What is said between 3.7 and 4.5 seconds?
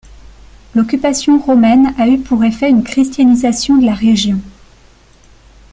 de la région.